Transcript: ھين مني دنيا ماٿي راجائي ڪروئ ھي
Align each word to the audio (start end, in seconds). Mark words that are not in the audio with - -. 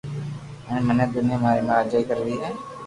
ھين 0.67 0.81
مني 0.87 1.05
دنيا 1.13 1.37
ماٿي 1.43 1.61
راجائي 1.69 2.03
ڪروئ 2.09 2.35
ھي 2.43 2.51